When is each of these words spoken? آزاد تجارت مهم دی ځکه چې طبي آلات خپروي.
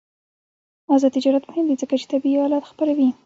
آزاد 0.93 1.11
تجارت 1.17 1.43
مهم 1.49 1.65
دی 1.69 1.75
ځکه 1.81 1.93
چې 2.01 2.05
طبي 2.11 2.31
آلات 2.45 2.63
خپروي. 2.71 3.09